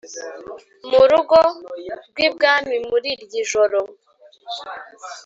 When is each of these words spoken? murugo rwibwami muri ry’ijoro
murugo 0.91 1.39
rwibwami 2.09 2.75
muri 2.89 3.09
ry’ijoro 3.23 3.79